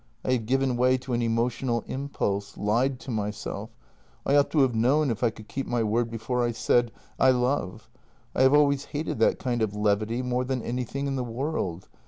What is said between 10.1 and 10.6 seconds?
more